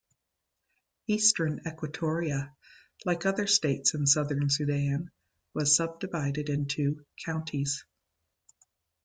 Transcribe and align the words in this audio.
Eastern 1.05 1.61
Equatoria, 1.63 2.55
like 3.05 3.23
other 3.27 3.45
states 3.45 3.93
in 3.93 4.07
South 4.07 4.31
Sudan, 4.47 5.11
was 5.53 5.75
sub-divided 5.75 6.49
into 6.49 7.05
counties. 7.23 7.85